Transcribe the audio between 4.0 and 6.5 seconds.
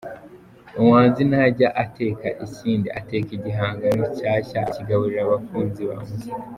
cyashya akakigaburira abakunzi ba muzika.